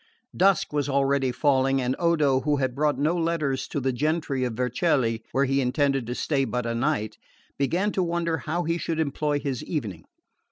Dusk 0.35 0.73
was 0.73 0.89
already 0.89 1.31
falling, 1.31 1.79
and 1.79 1.95
Odo, 1.99 2.39
who 2.41 2.55
had 2.55 2.73
brought 2.73 2.97
no 2.97 3.15
letters 3.15 3.67
to 3.67 3.79
the 3.79 3.93
gentry 3.93 4.43
of 4.43 4.53
Vercelli, 4.55 5.21
where 5.31 5.45
he 5.45 5.61
intended 5.61 6.07
to 6.07 6.15
stay 6.15 6.43
but 6.43 6.65
a 6.65 6.73
night, 6.73 7.19
began 7.59 7.91
to 7.91 8.01
wonder 8.01 8.37
how 8.39 8.63
he 8.63 8.79
should 8.79 8.99
employ 8.99 9.39
his 9.39 9.63
evening. 9.63 10.05